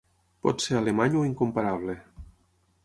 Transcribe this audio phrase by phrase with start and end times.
[0.45, 1.97] Pot ser alemany o incomparable.